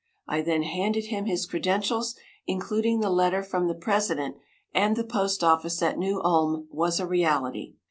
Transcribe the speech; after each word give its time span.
I 0.27 0.41
then 0.41 0.63
handed 0.63 1.05
him 1.05 1.25
his 1.27 1.45
credentials, 1.45 2.15
including 2.47 3.01
the 3.01 3.09
letter 3.11 3.43
from 3.43 3.67
the 3.67 3.75
president, 3.75 4.37
and 4.73 4.95
the 4.95 5.03
postoffice 5.03 5.79
at 5.83 5.99
New 5.99 6.19
Ulm 6.23 6.67
was 6.71 6.99
a 6.99 7.05
reality. 7.05 7.75